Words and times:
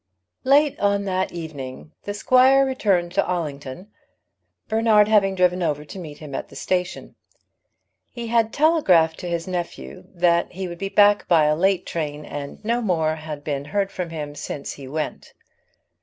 Late 0.43 0.79
on 0.79 1.05
that 1.05 1.31
evening 1.31 1.91
the 2.05 2.15
squire 2.15 2.65
returned 2.65 3.11
to 3.11 3.27
Allington, 3.29 3.91
Bernard 4.67 5.07
having 5.07 5.35
driven 5.35 5.61
over 5.61 5.85
to 5.85 5.99
meet 5.99 6.17
him 6.17 6.33
at 6.33 6.49
the 6.49 6.55
station. 6.55 7.13
He 8.09 8.25
had 8.25 8.51
telegraphed 8.51 9.19
to 9.19 9.29
his 9.29 9.47
nephew 9.47 10.07
that 10.15 10.53
he 10.53 10.67
would 10.67 10.79
be 10.79 10.89
back 10.89 11.27
by 11.27 11.43
a 11.45 11.55
late 11.55 11.85
train, 11.85 12.25
and 12.25 12.65
no 12.65 12.81
more 12.81 13.09
than 13.09 13.17
this 13.17 13.25
had 13.25 13.43
been 13.43 13.65
heard 13.65 13.91
from 13.91 14.09
him 14.09 14.33
since 14.33 14.71
he 14.73 14.87
went. 14.87 15.33